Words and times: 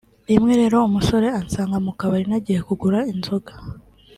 rimwe 0.29 0.53
rero 0.61 0.77
umusore 0.87 1.27
ansanga 1.39 1.77
mu 1.85 1.91
kabari 1.99 2.25
nagiye 2.31 2.59
kugura 2.67 2.99
inzoga 3.13 3.51